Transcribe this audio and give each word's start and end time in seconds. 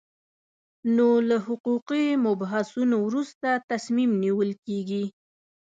نو 0.95 1.07
له 1.29 1.37
حقوقي 1.47 2.03
مبحثونو 2.25 2.95
وروسته 3.07 3.49
تصمیم 3.71 4.11
نیول 4.23 4.51
کېږي. 4.65 5.03